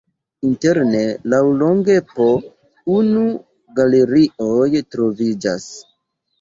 [0.51, 1.01] Interne
[1.33, 2.31] laŭlonge po
[2.95, 3.29] unu
[3.79, 5.73] galerioj troviĝas.